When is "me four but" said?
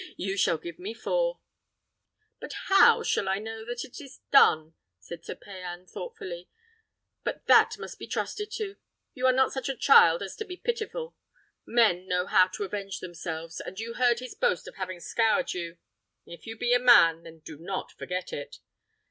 0.79-2.53